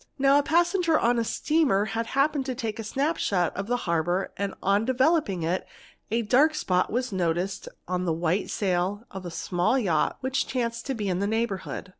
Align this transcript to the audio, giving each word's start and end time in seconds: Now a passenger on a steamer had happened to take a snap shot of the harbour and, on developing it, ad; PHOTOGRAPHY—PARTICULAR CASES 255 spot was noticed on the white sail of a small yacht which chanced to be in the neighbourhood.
Now 0.17 0.39
a 0.39 0.41
passenger 0.41 0.99
on 0.99 1.19
a 1.19 1.23
steamer 1.23 1.85
had 1.93 2.07
happened 2.17 2.47
to 2.47 2.55
take 2.55 2.79
a 2.79 2.83
snap 2.83 3.17
shot 3.17 3.55
of 3.55 3.67
the 3.67 3.77
harbour 3.85 4.31
and, 4.35 4.55
on 4.63 4.83
developing 4.83 5.43
it, 5.43 5.47
ad; 5.47 5.59
PHOTOGRAPHY—PARTICULAR 6.27 6.47
CASES 6.47 6.63
255 6.63 6.81
spot 6.81 6.91
was 6.91 7.11
noticed 7.11 7.67
on 7.87 8.05
the 8.05 8.11
white 8.11 8.49
sail 8.49 9.03
of 9.11 9.27
a 9.27 9.29
small 9.29 9.77
yacht 9.77 10.17
which 10.21 10.47
chanced 10.47 10.87
to 10.87 10.95
be 10.95 11.07
in 11.07 11.19
the 11.19 11.27
neighbourhood. 11.27 11.89